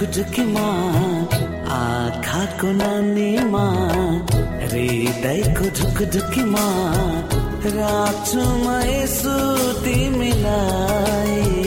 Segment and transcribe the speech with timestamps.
[0.00, 0.68] झुकझुकीमा
[1.76, 3.64] आँखाको नानीमा
[4.62, 6.64] हृदयको झुकझुकीमा
[7.76, 9.36] रातमा यसो
[9.84, 11.59] तिमीलाई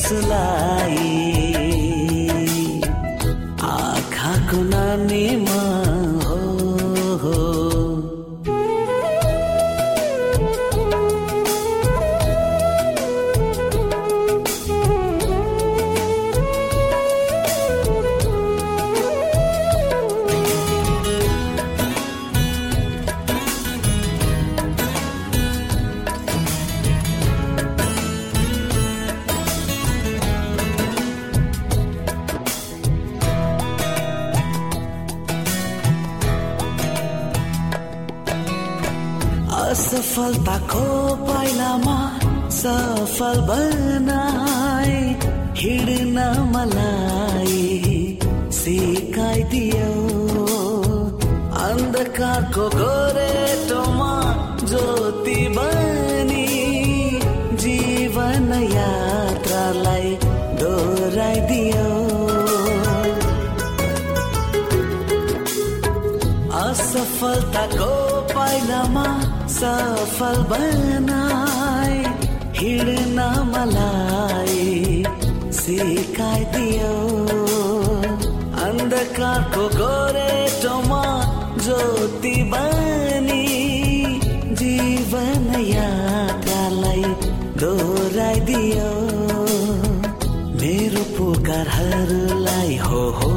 [0.00, 0.69] यसलाई
[39.90, 40.82] सफलताको
[41.26, 41.94] पाइलामा
[42.56, 44.98] सफल बनाए
[45.60, 47.56] हिँड्न मलाई
[48.58, 49.88] सिकाइदियो।
[51.62, 54.12] अन्धकारको गोरेटोमा
[54.62, 56.46] ज्योति बनी
[57.64, 60.14] जीवन यात्रालाई
[60.62, 61.88] दोहोऱ्याइदियो।
[66.62, 67.92] असफलताको
[68.34, 69.06] पाइलामा
[69.60, 71.96] सफल बनाए
[72.58, 73.18] हिँड्न
[73.48, 74.68] मलाई
[75.58, 76.92] सिकाइदियो
[78.66, 81.02] अन्धकारको गोरेटोमा
[81.64, 83.46] ज्योति बनी
[84.62, 87.04] जीवन यात्रालाई
[87.62, 88.90] दोहोऱ्याइदियो
[90.62, 93.32] मेरो पुकारहरूलाई हो हो।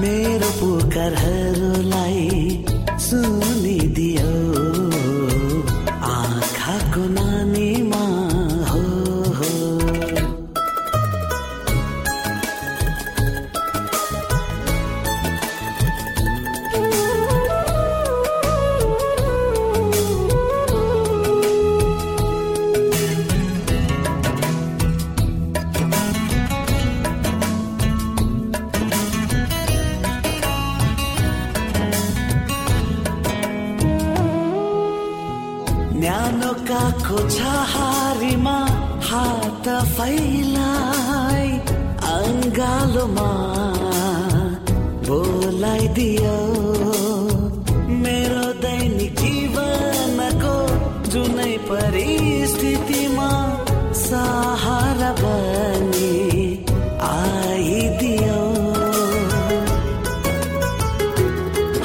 [0.00, 2.24] मेरो पुकारहरूलाई
[3.08, 3.55] सुनिदियो
[45.76, 46.36] बोलाइदियो
[48.02, 50.54] मेरो दैनिक जीवनको
[51.12, 53.28] जुनै परिस्थितिमा
[54.00, 56.16] सहारा बनी
[57.08, 58.40] आइदियो।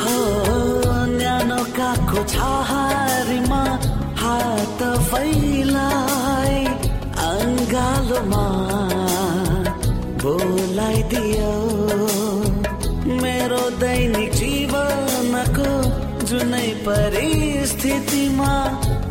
[0.04, 0.16] हो
[1.18, 3.64] न्यानो काको छहारीमा
[4.24, 4.80] हात
[5.12, 6.64] फैलाई
[7.28, 8.46] अङ्गालोमा
[10.24, 11.31] बोलाइदियो।
[13.82, 15.70] दैनिक जीवनको
[16.26, 18.52] जुनै परिस्थितिमा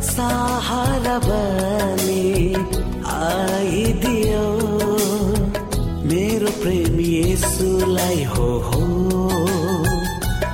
[0.09, 2.29] सहारा बनी
[3.15, 4.45] आइदियो।
[6.11, 8.81] मेरो प्रेमी यसुलाई हो हो।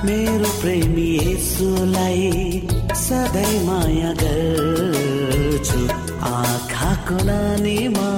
[0.04, 2.68] मेरो प्रेमी यसुलाई
[3.06, 5.80] सधैँ माया गर्छु।
[6.34, 8.17] आँखाको नानीमा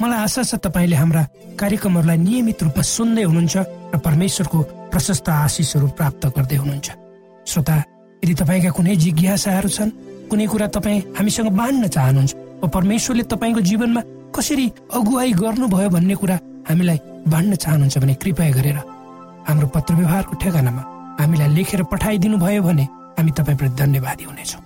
[0.00, 1.22] मलाई आशा छ तपाईँले हाम्रा
[1.56, 3.56] कार्यक्रमहरूलाई नियमित रूपमा सुन्दै हुनुहुन्छ
[3.92, 4.58] र परमेश्वरको
[4.92, 6.88] प्रशस्त आशिषहरू प्राप्त गर्दै हुनुहुन्छ।
[7.48, 7.76] श्रोता
[8.22, 9.90] यदि तपाईँका कुनै जिज्ञासाहरू छन्
[10.30, 14.02] कुनै कुरा तपाईँ हामीसँग बाँड्न चाहनुहुन्छ वा परमेश्वरले तपाईँको जीवनमा
[14.36, 14.66] कसरी
[14.96, 16.36] अगुवाई गर्नुभयो भन्ने कुरा
[16.68, 16.98] हामीलाई
[17.32, 18.78] बाँड्न चाहनुहुन्छ भने कृपया गरेर
[19.48, 20.82] हाम्रो पत्र व्यवहारको ठेगानामा
[21.20, 22.84] हामीलाई लेखेर पठाइदिनु भयो भने
[23.16, 24.62] हामी तपाईँप्रति धन्यवादी हुनेछौँ।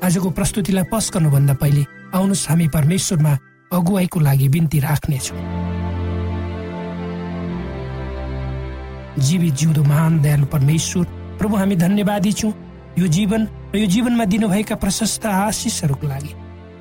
[0.00, 1.82] आजको प्रस्तुतिलाई पस गर्नुभन्दा पहिले
[2.16, 3.32] आउनुहोस् हामी परमेश्वरमा
[3.72, 5.38] अगुवाईको लागि बिन्ती राख्नेछौँ।
[9.18, 11.04] जीवित जिउँदो महान दयालु परमेश्वर
[11.38, 12.52] प्रभु हामी धन्यवादी छौँ।
[12.98, 16.32] यो जीवन र यो जीवनमा दिनुभएका प्रशस्त आशिषहरूको लागि।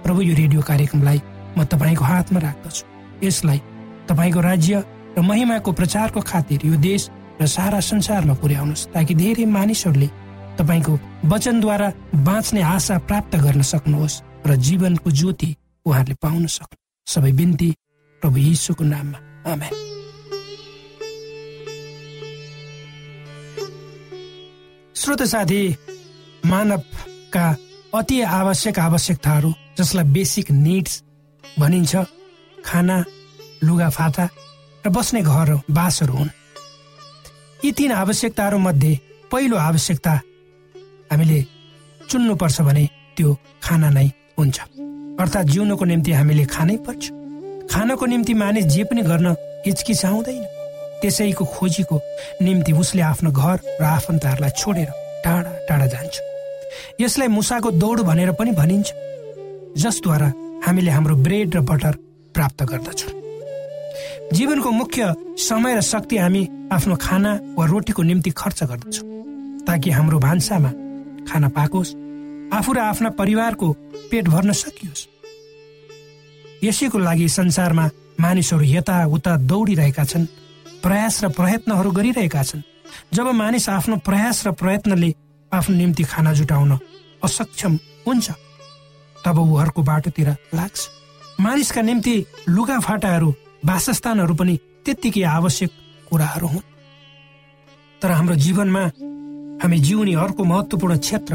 [0.04, 1.22] प्रभु यो रेडियो कार्यक्रमलाई
[1.58, 2.84] म तपाईँको हातमा राख्दछु।
[3.22, 3.62] यसलाई
[4.10, 4.84] तपाईँको राज्य
[5.18, 7.10] र महिमाको प्रचारको खातिर यो देश
[7.42, 10.10] र सारा संसारमा पुर्याउनुहोस् ताकि धेरै मानिसहरूले
[10.58, 10.94] तपाईँको
[11.30, 16.78] वचनद्वारा बाँच्ने आशा प्राप्त गर्न सक्नुहोस् र जीवनको ज्योति उहाँहरूले पाउन सक्नु।
[17.08, 17.70] सबै बिन्ती
[18.22, 19.20] प्रभु यीशुको नाममा।
[19.52, 19.74] आमेन।
[24.96, 25.62] श्रोत साथी
[26.46, 27.46] मानवका
[27.96, 31.04] अति आवश्यक आवश्यकताहरू जसलाई बेसिक निड्स
[31.60, 31.96] भनिन्छ
[32.66, 32.98] खाना
[33.64, 34.26] लुगाफाटा
[34.86, 36.30] र बस्ने घर बासहरू हुन्।
[37.66, 39.00] यी तीन आवश्यकताहरू मध्ये
[39.32, 40.14] पहिलो आवश्यकता
[41.12, 41.40] हामीले
[42.10, 42.84] चुन्नुपर्छ भने
[43.18, 44.08] त्यो खाना नै
[44.38, 44.58] हुन्छ।
[45.20, 47.04] अर्थात् जिउनको निम्ति हामीले खानै पर्छ।
[47.72, 49.36] खानको निम्ति मानिस जे पनि गर्न
[49.66, 50.44] हिचकिचाउँदैन।
[51.02, 52.00] त्यसैको खोजीको
[52.42, 54.90] निम्ति उसले आफ्नो घर र आफन्तहरूलाई छोडेर
[55.24, 56.16] टाढा टाढा जान्छ।
[57.02, 58.88] यसलाई मुसाको दौड भनेर पनि भनिन्छ
[59.78, 60.32] जसद्वारा
[60.66, 61.94] हामीले हाम्रो ब्रेड र बटर
[62.36, 63.14] प्राप्त गर्दछौँ।
[64.34, 69.08] जीवनको मुख्य समय र शक्ति हामी आफ्नो खाना वा रोटीको निम्ति खर्च गर्दछौँ
[69.68, 70.72] ताकि हाम्रो भान्सामा
[71.28, 71.96] खाना पाकोस्।
[72.54, 73.68] आफू र आफ्ना परिवारको
[74.12, 75.08] पेट भर्न सकियोस्।
[76.64, 77.86] यसैको लागि संसारमा
[78.20, 80.26] मानिसहरू यताउता दौडिरहेका छन्
[80.84, 82.62] प्रयास र प्रयत्नहरू गरिरहेका छन्।
[83.14, 85.14] जब मानिस आफ्नो प्रयास र प्रयत्नले
[85.52, 86.72] आफ्नो निम्ति खाना जुटाउन
[87.24, 87.74] असक्षम
[88.08, 88.28] हुन्छ
[89.16, 90.80] तब ऊ अर्को बाटोतिर लाग्छ।
[91.40, 92.16] मानिसका निम्ति
[92.50, 93.30] लुगाफाटाहरू
[93.66, 95.72] वासस्थानहरू पनि त्यत्तिकै आवश्यक
[96.10, 96.68] कुराहरू हुन्।
[98.02, 98.84] तर हाम्रो जीवनमा
[99.62, 101.34] हामी जिउने अर्को महत्वपूर्ण क्षेत्र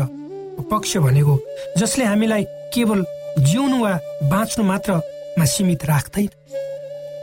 [0.62, 1.38] पक्ष भनेको
[1.78, 2.44] जसले हामीलाई
[2.74, 3.04] केवल
[3.38, 3.92] जिउनु वा
[4.30, 6.28] बाँच्नु मात्रमा सीमित राख्दैन।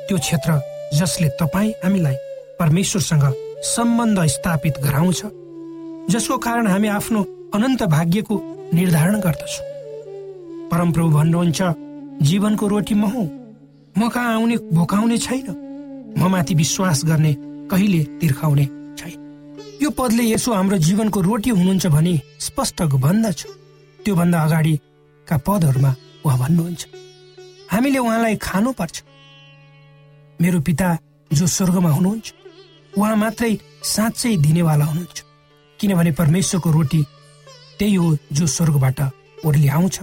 [0.07, 0.59] त्यो क्षेत्र
[0.93, 2.15] जसले तपाईँ हामीलाई
[2.59, 3.23] परमेश्वरसँग
[3.65, 5.21] सम्बन्ध स्थापित गराउँछ
[6.09, 7.21] जसको कारण हामी आफ्नो
[7.53, 8.35] अनन्त भाग्यको
[8.73, 9.65] निर्धारण गर्दछौँ।
[10.71, 11.61] परमप्रभु भन्नुहुन्छ
[12.27, 13.27] जीवनको रोटी म हुँ
[13.95, 15.47] म कहाँ आउने भोकाउने छैन।
[16.17, 17.33] म माथि विश्वास गर्ने
[17.71, 18.65] कहिले तिर्खाउने
[19.81, 23.39] यो पदले यसो हाम्रो जीवनको रोटी हुनुहुन्छ भने स्पष्ट भन्दछ।
[24.05, 25.91] त्योभन्दा अगाडिका पदहरूमा
[26.25, 26.81] उहाँ भन्नुहुन्छ।
[27.71, 29.03] हामीले उहाँलाई खानुपर्छ।
[30.41, 30.87] मेरो पिता
[31.31, 32.27] जो स्वर्गमा हुनुहुन्छ
[32.97, 35.19] उहाँ मात्रै साँच्चै दिनेवाला हुनुहुन्छ।
[35.79, 37.01] किनभने परमेश्वरको रोटी
[37.79, 38.99] त्यही हो जो स्वर्गबाट
[39.45, 39.99] ओर्ली आउँछ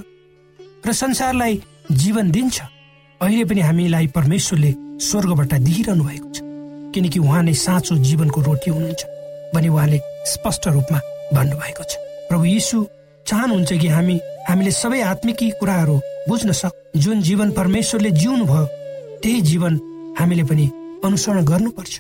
[0.87, 1.63] र संसारलाई
[1.93, 2.57] जीवन दिन्छ।
[3.21, 4.71] अहिले पनि हामीलाई परमेश्वरले
[5.03, 6.39] स्वर्गबाट दिइरहनु भएको छ।
[6.95, 9.18] किनकि उहाँ नै साँचो जीवनको रोटी हुनुहुन्छ।
[9.55, 11.01] भने उहाँले स्पष्ट रूपमा
[11.35, 11.97] भन्नुभएको छ।
[12.29, 12.87] प्रभु यीशु
[13.27, 14.17] चाहनुहुन्छ कि हामी
[14.49, 15.97] हामीले सबै आत्मिकी कुराहरू
[16.29, 18.67] बुझ्न सक जुन जीवन परमेश्वरले जिउनु भयो
[19.23, 19.81] त्यही जीवन
[20.19, 20.67] हामीले पनि
[21.05, 21.95] अनुसरण गर्नुपर्छ।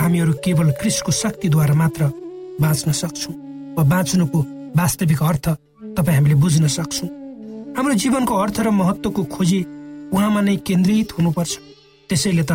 [0.00, 2.10] हामीहरू केवल क्रिस्टको शक्तिद्वारा मात्र
[2.60, 3.34] बाँच्न सक्छौँ
[3.76, 4.40] वा बाँच्नुको
[4.76, 5.48] वास्तविक अर्थ
[5.96, 7.08] तपाईँ हामीले बुझ्न सक्छौँ।
[7.76, 9.60] हाम्रो जीवनको अर्थ र महत्वको खोजी
[10.12, 11.52] उहाँमा नै केन्द्रित हुनुपर्छ।
[12.10, 12.52] त्यसैले त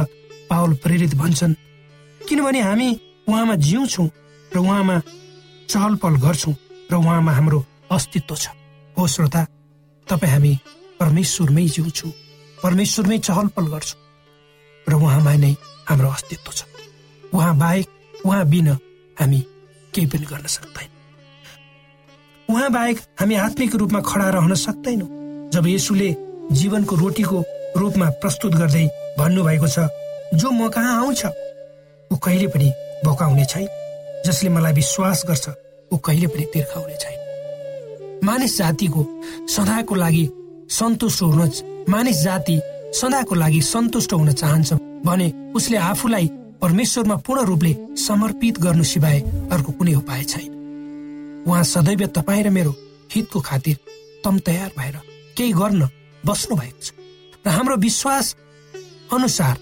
[0.50, 1.54] पावल प्रेरित भन्छन्।
[2.22, 2.90] किनभने हामी
[3.28, 4.08] उहाँमा जिउँछौँ
[4.52, 5.00] र उहाँमा
[5.70, 6.56] चहल पहल गर्छौँ
[6.92, 7.60] र उहाँमा हाम्रो
[7.92, 8.48] अस्तित्व छ।
[8.98, 9.42] हो श्रोता
[10.08, 10.54] तपाईँ हामी
[11.00, 12.12] परमेश्वरमै जिउँछौँ
[12.64, 14.00] परमेश्वरमै चहल पहल गर्छौँ
[14.88, 15.52] र उहाँमा नै
[15.90, 16.64] हाम्रो अस्तित्व छ।
[17.34, 17.88] उहाँ बाहेक
[18.26, 18.78] उहाँ बिना
[19.18, 19.40] हामी
[19.94, 20.90] केही पनि गर्न सक्दैन।
[22.50, 25.10] उहाँ बाहेक हामी आत्मिक रूपमा खडा रहन सक्दैनौँ।
[25.54, 26.10] जब यसुले
[26.52, 27.44] जीवनको रोटीको
[27.78, 28.86] रूपमा प्रस्तुत गर्दै
[29.18, 29.90] भन्नुभएको छ
[30.34, 31.26] जो म कहाँ आउँछ
[32.12, 32.72] ऊ कहिले पनि
[33.06, 33.68] भोकाउने छैन
[34.26, 35.46] जसले मलाई विश्वास गर्छ
[35.92, 37.20] ऊ कहिले पनि तिर्खाउने छैन।
[38.26, 39.02] मानिस जातिको
[39.56, 40.26] सदाको लागि
[40.70, 41.52] सन्तुष्ट हुन
[41.90, 42.60] मानिस जाति
[43.00, 44.74] सदाको लागि सन्तुष्ट हुन चाहन्छ
[45.06, 46.28] भने उसले आफूलाई
[46.62, 49.20] परमेश्वरमा पूर्ण रूपले समर्पित गर्नु सिवाय
[49.54, 52.74] अर्को कुनै उपाय छैन। उहाँ सदैव तपाईँ र मेरो
[53.16, 53.78] हितको खातिर
[54.24, 54.96] तम तयार भएर
[55.38, 55.90] केही गर्न
[56.24, 56.92] बस्नु भएको छ।
[57.46, 58.36] र हाम्रो विश्वास
[59.14, 59.56] अनुसार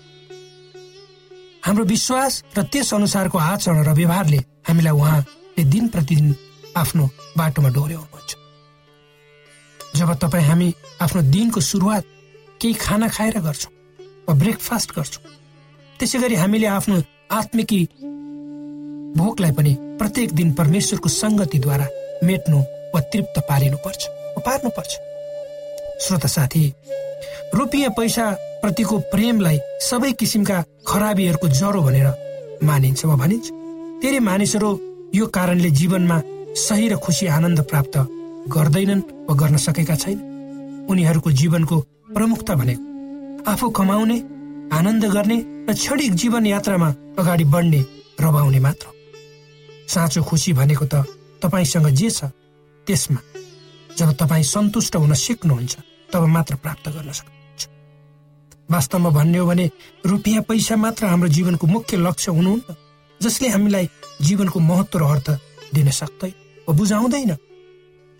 [1.63, 6.35] हाम्रो विश्वास र त्यस अनुसारको आचरण र व्यवहारले हामीलाई उहाँले दिन प्रतिदिन
[6.75, 7.03] आफ्नो
[7.37, 8.31] बाटोमा डोर्याउनुहुन्छ
[9.95, 10.67] जब तपाईँ हामी
[11.01, 12.03] आफ्नो दिनको सुरुवात
[12.61, 13.71] केही खाना खाएर गर्छौँ
[14.27, 15.23] वा ब्रेकफास्ट गर्छौँ
[15.99, 16.95] त्यसै गरी हामीले आफ्नो
[17.31, 17.81] आत्मिकी
[19.15, 21.87] भोकलाई पनि प्रत्येक दिन परमेश्वरको सङ्गतिद्वारा
[22.23, 22.59] मेट्नु
[22.93, 24.01] वा तृप्त पारिनुपर्छ
[24.41, 25.12] पार्नुपर्छ
[26.01, 26.63] श्रोता साथी
[27.55, 28.25] रुपियाँ पैसा
[28.61, 30.57] प्रतिको प्रेमलाई सबै किसिमका
[30.87, 32.07] खराबीहरूको जरो भनेर
[32.63, 33.45] मानिन्छ वा भनिन्छ।
[34.01, 34.69] धेरै मानिसहरू
[35.15, 36.17] यो कारणले जीवनमा
[36.57, 37.95] सही र खुसी आनन्द प्राप्त
[38.49, 40.17] गर्दैनन् वा गर्न सकेका छैन।
[40.89, 41.77] उनीहरूको जीवनको
[42.15, 42.83] प्रमुखता भनेको
[43.51, 44.17] आफू कमाउने
[44.73, 45.37] आनन्द गर्ने
[45.69, 47.81] र क्षणिक जीवन यात्रामा अगाडि बढ्ने
[48.21, 48.87] रमाउने मात्र
[49.93, 51.05] साँचो खुसी भनेको त
[51.43, 52.31] तपाईँसँग जे छ
[52.87, 53.19] त्यसमा।
[53.97, 55.75] जब तपाईँ सन्तुष्ट हुन सिक्नुहुन्छ
[56.13, 57.61] तब मात्र प्राप्त गर्न सक्नुहुन्छ।
[58.71, 59.65] वास्तवमा भन्ने हो भने
[60.05, 62.75] रुपियाँ पैसा मात्र हाम्रो जीवनको मुख्य लक्ष्य हुनुहुन्न
[63.21, 63.89] जसले हामीलाई
[64.21, 65.29] जीवनको महत्व र अर्थ
[65.73, 66.29] दिन सक्दै
[66.67, 67.31] वा बुझाउँदैन।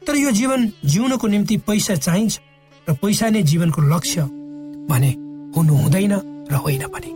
[0.01, 2.39] तर यो जीवन जिउनको निम्ति पैसा चाहिन्छ
[2.88, 4.22] र पैसा नै जीवनको लक्ष्य
[4.89, 5.12] भने
[5.56, 6.13] हुनु हुँदैन
[6.51, 7.12] र होइन पनि।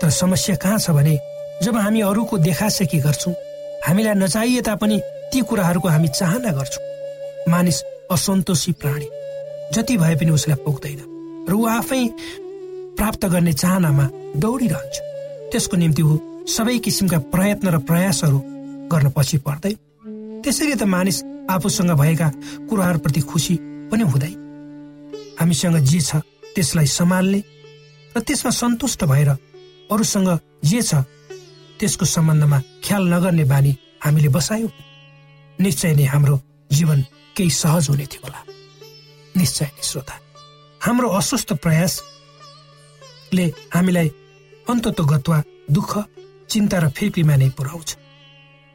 [0.00, 1.18] तर समस्या कहाँ छ भने
[1.62, 3.34] जब हामी अरूको देखासेकी गर्छौँ
[3.86, 5.00] हामीलाई नचाहिए तापनि
[5.32, 6.84] ती कुराहरूको हामी चाहना गर्छौँ।
[7.48, 9.08] मानिस असन्तोषी प्राणी।
[9.74, 11.00] जति भए पनि उसलाई पुग्दैन।
[11.48, 12.02] र ऊ आफै
[12.98, 14.06] प्राप्त गर्ने चाहनामा
[14.42, 14.96] दौडिरहन्छ।
[15.52, 16.14] त्यसको निम्ति ऊ
[16.46, 18.38] सबै किसिमका प्रयत्न र प्रयासहरू
[18.90, 19.76] गर्न पछि पर्दैन
[20.42, 21.18] त्यसरी त मानिस
[21.50, 22.28] आफूसँग भएका
[22.68, 23.54] कुराहरूप्रति खुसी
[23.90, 24.34] पनि हुँदैन
[25.38, 26.22] हामीसँग जे छ
[26.54, 27.40] त्यसलाई सम्हाल्ने
[28.14, 29.30] र त्यसमा सन्तुष्ट भएर
[29.90, 30.30] अरूसँग
[30.64, 31.02] जे छ
[31.78, 33.72] त्यसको सम्बन्धमा ख्याल नगर्ने बानी
[34.04, 34.70] हामीले बसायौँ।
[35.58, 37.00] निश्चय नै हाम्रो जीवन
[37.36, 38.40] केही सहज हुने थियो होला।
[39.36, 40.14] निश्चय नै श्रोता
[40.80, 44.08] हाम्रो अस्वस्थ प्रयासले हामीलाई
[44.70, 45.38] अन्तत गत्वा
[45.70, 45.92] दुःख
[46.50, 47.90] चिन्ता र फिर्कीमा नै पुर्याउँछ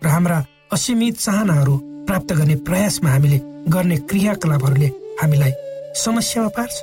[0.02, 0.38] र हाम्रा
[0.74, 1.76] असीमित चाहनाहरू
[2.08, 3.40] प्राप्त गर्ने प्रयासमा हामीले
[3.74, 4.90] गर्ने क्रियाकलापहरूले
[5.22, 5.54] हामीलाई
[6.04, 6.76] समस्यामा पार्छ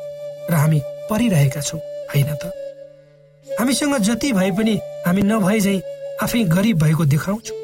[0.51, 0.79] र हामी
[1.11, 1.81] परिरहेका छौँ
[2.11, 2.43] होइन त?
[3.47, 4.75] हामीसँग जति भए पनि
[5.07, 5.77] हामी नभए झै
[6.23, 7.59] आफै गरिब भएको देखाउँछौँ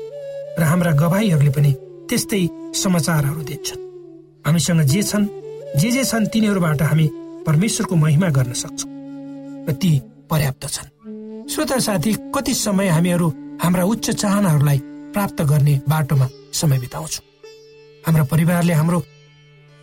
[0.59, 1.73] र हाम्रा गवाईहरूले पनि
[2.09, 2.43] त्यस्तै
[2.83, 3.84] समाचारहरू दिन्छन्।
[4.45, 5.27] हामीसँग जे छन्
[5.81, 7.07] जे जे छन् तिनीहरूबाट हामी
[7.47, 8.91] परमेश्वरको महिमा गर्न सक्छौँ
[9.69, 9.91] र ती
[10.31, 10.89] पर्याप्त छन्।
[11.49, 13.29] श्रोता साथी कति समय हामीहरू
[13.63, 14.79] हाम्रा उच्च चाहनाहरूलाई
[15.15, 17.25] प्राप्त गर्ने बाटोमा समय बिताउँछौँ?
[18.07, 19.03] हाम्रा परिवारले हाम्रो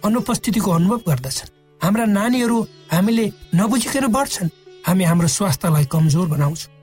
[0.04, 1.50] अनुपस्थितिको अनुभव गर्दछन्।
[1.82, 2.58] हाम्रा नानीहरू
[2.94, 3.26] हामीले
[3.56, 4.50] नबुझिकन बढ्छन्।
[4.88, 6.74] हामी हाम्रो स्वास्थ्यलाई कमजोर बनाउँछौँ।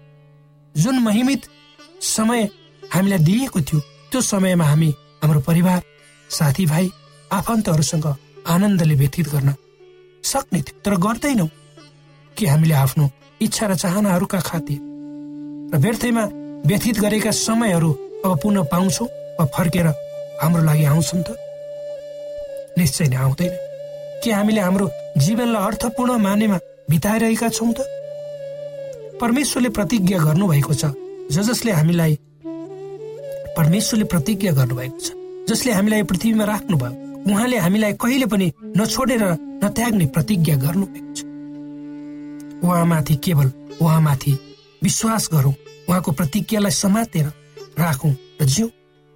[0.75, 1.47] जुन महिमित
[2.01, 2.49] समय
[2.95, 3.81] हामीलाई दिएको थियो
[4.11, 4.91] त्यो समयमा हामी
[5.23, 5.83] हाम्रो परिवार
[6.31, 6.91] साथीभाइ
[7.33, 8.07] आफन्तहरूसँग
[8.49, 9.55] आनन्दले व्यतीत गर्न
[10.25, 11.49] सक्ने थियो। तर गर्दैनौँ
[12.37, 14.81] कि हामीले आफ्नो इच्छा र चाहनाहरूका खातिर।
[15.75, 16.25] र व्यर्थैमा
[16.67, 17.91] व्यतीत गरेका समयहरू
[18.25, 19.09] अब पुनः पाउँछौँ
[19.39, 19.87] वा फर्केर
[20.43, 21.37] हाम्रो लागि आउँछन् त?
[22.79, 23.53] निश्चय नै आउँदैन।
[24.25, 26.59] के हामीले हाम्रो जीवनलाई अर्थपूर्ण मानेमा
[26.91, 27.81] बिताइरहेका छौँ त?
[29.21, 30.95] परमेश्वरले प्रतिज्ञा गर्नुभएको छ
[31.31, 32.19] ज जसले हामीलाई
[33.57, 35.13] परमेश्वरले प्रतिज्ञा गर्नुभएको छ
[35.49, 38.47] जसले हामीलाई पृथ्वीमा राख्नुभयो। उहाँले हामीलाई कहिले पनि
[38.77, 39.23] नछोडेर
[39.65, 41.21] नत्याग्ने प्रतिज्ञा गर्नुभएको छ।
[42.63, 43.49] उहाँमाथि केवल
[43.81, 44.33] उहाँमाथि
[44.83, 45.55] विश्वास गरौँ
[45.89, 47.27] उहाँको प्रतिज्ञालाई समातेर
[47.79, 48.69] राखौँ र जिउ।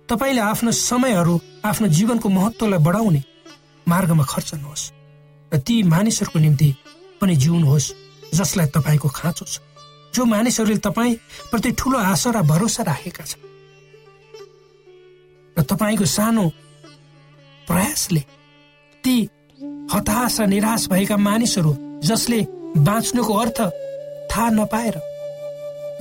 [0.08, 3.22] तपाईँले आफ्नो समयहरू आफ्नो जीवनको महत्वलाई बढाउने
[3.86, 4.90] मार्गमा खर्चनुहोस्
[5.52, 6.68] र ती मानिसहरूको निम्ति
[7.20, 7.92] पनि जिउनुहोस्
[8.34, 9.60] जसलाई तपाईँको खाँचो छ।
[10.14, 11.14] जो मानिसहरूले तपाईँ
[11.50, 13.42] प्रति ठुलो आशा र भरोसा राखेका छन्।
[15.56, 16.44] र तपाईँको सानो
[17.68, 18.20] प्रयासले
[19.04, 19.16] ती
[19.92, 21.72] हताश र निराश भएका मानिसहरू
[22.04, 22.40] जसले
[22.76, 23.58] बाँच्नुको अर्थ
[24.30, 24.96] थाहा नपाएर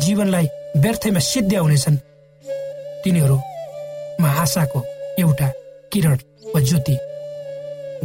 [0.02, 1.98] जीवनलाई व्यर्थैमा सिद्ध्याउनेछन्
[3.04, 4.80] तिनीहरूमा आशाको
[5.20, 5.48] एउटा
[5.92, 6.18] किरण
[6.56, 6.96] वा ज्योति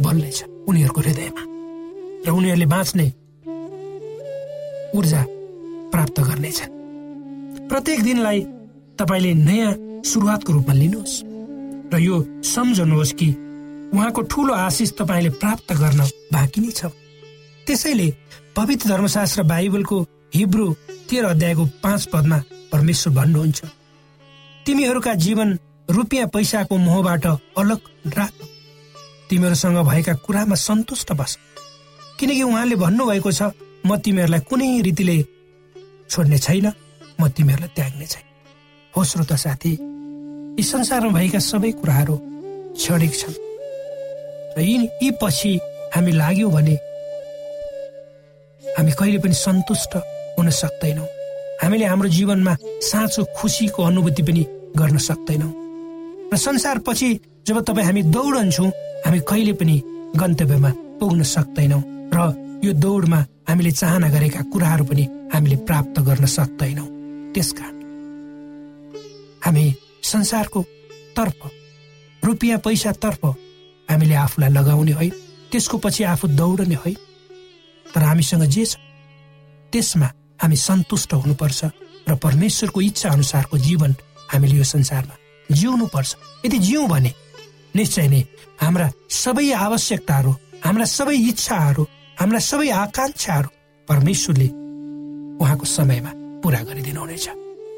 [0.03, 1.43] बल्नेछ उनीहरूको हृदयमा
[2.27, 3.07] र उनीहरूले बाँच्ने
[4.97, 5.21] ऊर्जा
[5.91, 6.71] प्राप्त गर्नेछन्।
[7.69, 8.39] प्रत्येक दिनलाई
[8.99, 9.73] तपाईँले नयाँ
[10.03, 11.15] सुरुवातको रूपमा लिनुहोस्
[11.93, 13.27] र यो सम्झनुहोस् कि
[13.93, 16.01] उहाँको ठुलो आशिष तपाईँले प्राप्त गर्न
[16.33, 16.91] बाँकी नै छ।
[17.67, 18.07] त्यसैले
[18.55, 19.97] पवित्र धर्मशास्त्र बाइबलको
[20.35, 20.67] हिब्रू
[21.09, 22.37] तेह्र अध्यायको पाँच पदमा
[22.71, 23.59] परमेश्वर भन्नुहुन्छ।
[24.65, 25.57] तिमीहरूका जीवन
[25.89, 27.25] रुपियाँ पैसाको मोहबाट
[27.57, 27.79] अलग
[28.17, 28.33] राख।
[29.29, 31.37] तिमीहरूसँग भएका कुरामा सन्तुष्ट बस।
[32.19, 33.41] किनकि उहाँले भन्नुभएको छ
[33.85, 35.17] म तिमीहरूलाई कुनै रीतिले
[36.09, 36.67] छोड्ने छैन
[37.21, 38.25] म तिमीहरूलाई त्याग्ने छैन।
[38.93, 39.73] हो श्रोता साथी
[40.59, 42.15] यी संसारमा भएका सबै कुराहरू
[42.75, 43.46] क्षणिक छन्।
[44.57, 45.59] र यी यी पछि
[45.95, 46.75] हामी लाग्यौँ भने
[48.63, 49.93] हामी कहिले पनि सन्तुष्ट
[50.37, 51.05] हुन सक्दैनौँ।
[51.61, 52.53] हामीले हाम्रो जीवनमा
[52.89, 54.45] साँचो खुसीको अनुभूति पनि
[54.77, 55.53] गर्न सक्दैनौँ।
[56.33, 57.09] र संसार पछि
[57.47, 58.69] जब तपाईँ हामी दौडन्छौँ
[59.05, 59.75] हामी कहिले पनि
[60.17, 61.81] गन्तव्यमा पुग्न सक्दैनौँ
[62.13, 62.19] र
[62.65, 66.87] यो दौडमा हामीले चाहना गरेका कुराहरू पनि हामीले प्राप्त गर्न सक्दैनौँ।
[67.33, 67.75] त्यसकारण
[69.45, 69.65] हामी
[70.03, 70.61] संसारको
[71.17, 71.49] तर्फ
[72.25, 73.25] रुपियाँ पैसातर्फ
[73.89, 75.09] हामीले आफूलाई लगाउने है
[75.51, 76.93] त्यसको पछि आफू दौडने है।
[77.85, 78.75] तर हामीसँग जे छ
[79.73, 80.07] त्यसमा
[80.41, 81.59] हामी सन्तुष्ट हुनुपर्छ
[82.09, 83.95] र परमेश्वरको इच्छा अनुसारको जीवन
[84.31, 85.15] हामीले यो संसारमा
[85.49, 87.11] जिउनु पर्छ यदि जिउँ भने
[87.75, 88.21] निश्चय नै
[88.61, 88.87] हाम्रा
[89.23, 90.31] सबै आवश्यकताहरू
[90.65, 91.83] हाम्रा सबै इच्छाहरू
[92.19, 93.49] हाम्रा सबै आकांक्षाहरू
[93.87, 94.47] परमेश्वरले
[95.41, 96.11] उहाँको समयमा
[96.43, 97.27] पुरा गरिदिनुहुनेछ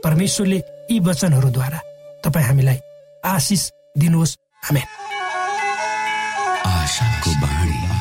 [0.05, 0.59] परमेश्वरले
[0.91, 1.79] यी वचनहरूद्वारा
[2.23, 2.79] तपाईँ हामीलाई
[3.25, 3.63] आशिष
[3.97, 4.81] दिनुहोस्। हामी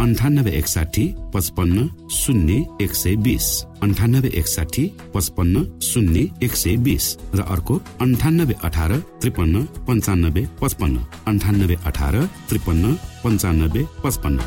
[0.00, 3.46] अन्ठानब्बे एकसाठी पचपन्न शून्य एक सय बिस
[3.82, 4.84] अन्ठानब्बे एकसाठी
[5.14, 10.96] पचपन्न शून्य एक सय बिस र अर्को अन्ठानब्बे अठार त्रिपन्न पन्चानब्बे पचपन्न.
[11.26, 12.14] अन्ठानब्बे अठार
[12.48, 14.38] त्रिपन्न पन्चानब्बे पचपन्न.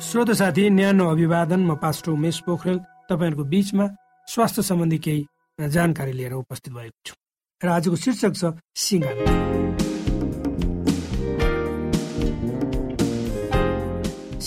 [0.00, 2.78] श्रोत साथी न्यानो अभिवादन म पास्टर उमेश पोखरेल
[3.10, 3.86] तपाईँहरूको बिचमा
[4.28, 5.20] स्वास्थ्य सम्बन्धी केही
[5.58, 7.14] जानकारी लिएर उपस्थित भएको छु।
[7.60, 9.79] र आजको शीर्षक छ सिङ्गार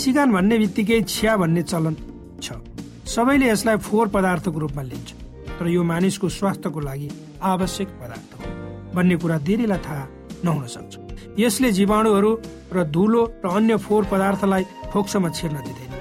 [0.04, 1.96] सिगान भन्ने बित्तिकै छिया भन्ने चलन
[2.44, 2.60] छ।
[3.08, 5.10] सबैले यसलाई फोहोर पदार्थको रूपमा लिन्छ
[5.58, 8.44] तर यो मानिसको स्वास्थ्यको लागि आवश्यक पदार्थ हो
[8.96, 10.06] भन्ने कुरा धेरैलाई थाहा
[10.44, 10.94] नहुन सक्छ।
[11.40, 12.32] यसले जीवाणुहरू
[12.76, 15.92] र धुलो र अन्य फोहोर पदार्थलाई फोक्सोमा छिर्न दिँदैन।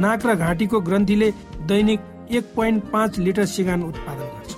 [0.00, 1.28] नाक र घाँटीको ग्रन्थीले
[1.68, 2.00] दैनिक
[2.32, 4.50] एक पोइन्ट पाँच लिटर सिँगान उत्पादन गर्छ।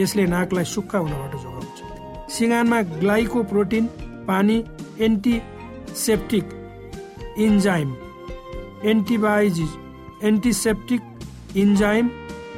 [0.00, 1.78] यसले नाकलाई सुक्खा हुनबाट जोगाउँछ।
[2.34, 3.86] सिँगानमा ग्लाइको प्रोटिन
[4.26, 4.56] पानी
[5.06, 6.46] antiseptic
[7.38, 7.90] enzyme
[8.84, 9.70] antibodies
[10.24, 11.02] antiseptic
[11.56, 12.10] enzyme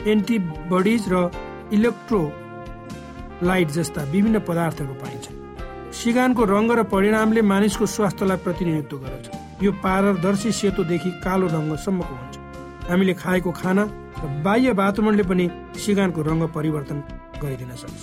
[0.07, 1.15] antibodies र
[1.73, 5.27] इलेक्ट्रोलाइट जस्ता विभिन्न पदार्थहरू पाइन्छ
[5.93, 9.27] सिगानको रङ्ग र परिणामले मानिसको स्वास्थ्यलाई प्रतिनिधित्व गर्दछ।
[9.63, 12.35] यो पारदर्शी सेतोदेखि कालो रङ्गसम्मको हुन्छ।
[12.91, 13.83] हामीले खाएको खाना
[14.23, 15.45] र बाह्य वातावरणले पनि
[15.85, 16.99] सिगानको रङ्ग परिवर्तन
[17.43, 18.01] गरिदिन सक्छ।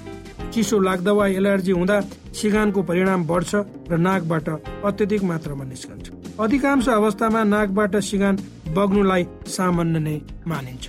[0.54, 1.98] चिसो लाग्दा वा एलर्जी हुँदा
[2.36, 3.52] सिगानको परिणाम बढ्छ
[3.90, 4.48] र नाकबाट
[4.86, 8.36] अत्यधिक मात्रामा निस्कन्छ। अधिकांश अवस्थामा नाकबाट सिगान
[8.76, 10.16] बग्नुलाई सामान्य नै
[10.48, 10.86] मानिन्छ।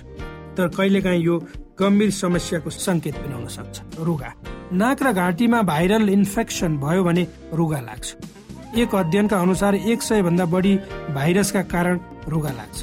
[0.57, 1.35] तर कहिलेकाहीँ यो
[1.79, 4.31] गम्भीर समस्याको संकेत पनि हुन सक्छ। रुगा।
[4.73, 8.07] नाक र घाँटीमा भाइरल इन्फेक्सन भयो भने रुगा लाग्छ।
[8.77, 10.75] एक अध्ययनका अनुसार एक सय भन्दा बढी
[11.15, 12.77] भाइरसका कारण रुगा लाग्छ।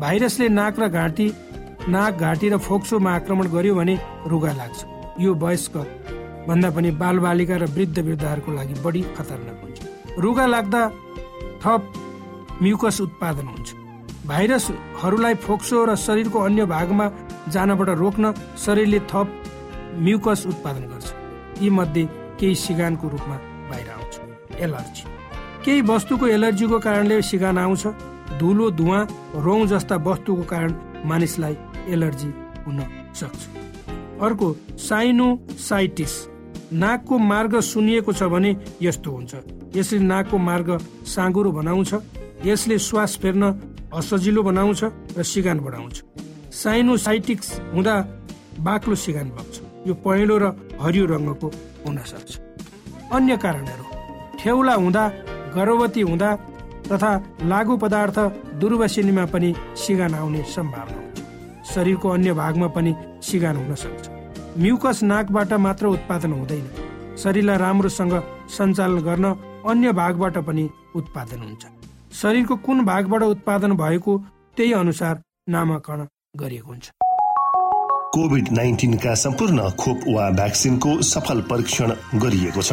[0.00, 1.26] भाइरसले नाक र घाँटी
[1.88, 4.78] नाक घाँटी र फोक्सोमा आक्रमण गर्यो भने रुगा लाग्छ।
[5.20, 5.76] यो वयस्क
[6.48, 9.78] भन्दा पनि बालबालिका र वृद्ध वृद्धहरूको लागि बढी खतरनाक हुन्छ।
[10.18, 10.82] रुगा लाग्दा
[11.62, 11.82] थप
[12.62, 13.68] म्युकस उत्पादन हुन्छ।
[14.26, 17.06] भाइरसहरूलाई फोक्सो र शरीरको अन्य भागमा
[17.48, 19.26] जानबाट रोक्न शरीरले थप
[20.04, 22.04] म्युकस उत्पादन गर्छ। यी मध्ये
[22.40, 23.36] केही सिगानको रूपमा
[23.70, 24.14] बाहिर आउँछ।
[24.60, 25.04] एलर्जी।
[25.64, 27.86] केही वस्तुको एलर्जीको कारणले सिगान आउँछ।
[28.38, 29.00] धुलो धुवा
[29.44, 30.74] रौँ जस्ता वस्तुको कारण
[31.06, 31.56] मानिसलाई
[31.88, 32.30] एलर्जी
[32.66, 32.80] हुन
[33.14, 33.63] सक्छ।
[34.22, 36.14] अर्को साइनोसाइटिस।
[36.72, 39.32] नाकको मार्ग सुनिएको छ भने यस्तो हुन्छ।
[39.76, 40.68] यसले नाकको मार्ग
[41.06, 41.94] साँगुरो बनाउँछ
[42.46, 43.42] यसले श्वास फेर्न
[43.94, 44.84] असजिलो बनाउँछ
[45.18, 46.02] र सिगान बढाउँछ।
[46.52, 47.94] साइनोसाइटिक्स हुँदा
[48.60, 50.44] बाक्लो सिगान बग्छ। यो पहेँलो र
[50.80, 51.48] हरियो रङ्गको
[51.86, 52.38] हुन सक्छ।
[53.12, 53.84] अन्य कारणहरू।
[54.38, 55.08] ठेउला हुँदा
[55.54, 56.30] गर्भवती हुँदा
[56.90, 58.18] तथा लागु पदार्थ
[58.60, 61.03] दुर्वसिनीमा पनि सिगान आउने सम्भावना
[61.74, 64.08] शरीरको अन्य भागमा पनि सिगान हुन सक्छ।
[64.58, 66.66] म्युकस नाकबाट मात्र उत्पादन हुँदैन।
[67.16, 68.14] शरीरलाई राम्रोसँग
[68.48, 69.24] सञ्चालन गर्न
[69.68, 71.64] अन्य भागबाट पनि उत्पादन हुन्छ।
[72.12, 74.18] शरीरको कुन भागबाट उत्पादन भएको
[74.56, 76.06] त्यही अनुसार नामाकरण
[76.36, 76.90] गरिएको हुन्छ।
[78.14, 82.72] कोभिड नाइन्टिनका सम्पूर्ण खोप वा भ्याक्सिनको सफल परीक्षण गरिएको छ।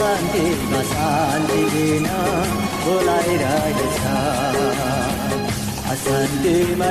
[0.00, 2.06] अशान्तिमा शान्ति दिन
[2.84, 3.98] बोलाइरहेछ
[5.92, 6.90] अशान्तिमा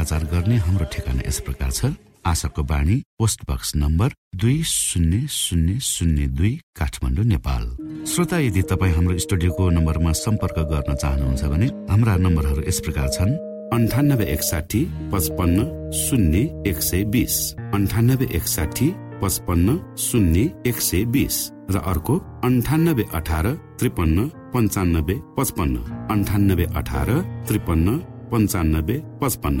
[0.00, 1.92] पत्राचार गर्ने हाम्रो ठेगाना यस प्रकार छ।
[2.24, 7.64] आशाको बाणी पोस्ट बक्स नम्बर दुई शून्य शून्य शून्य दुई काठमाडौँ नेपाल।
[8.08, 13.32] श्रोता यदि तपाईँ हाम्रो स्टुडियोको नम्बरमा सम्पर्क गर्न चाहनुहुन्छ भने हाम्रा नम्बरहरू यस प्रकार छन्।
[13.76, 14.80] अन्ठानब्बे एकसाठी
[15.12, 15.58] पचपन्न
[15.92, 16.38] शून्य
[16.70, 17.36] एक सय बिस।
[17.76, 18.88] अन्ठानब्बे एकसाठी
[19.20, 19.68] पचपन्न
[20.00, 21.36] शून्य एक सय बिस।
[21.70, 22.14] र अर्को
[22.48, 23.46] अन्ठानब्बे अठार
[23.78, 24.18] त्रिपन्न
[24.54, 25.76] पन्चानब्बे पचपन्न।
[26.12, 27.10] अन्ठानब्बे अठार
[27.48, 27.98] त्रिपन्न
[28.32, 29.60] पन्चानब्बे पचपन्न।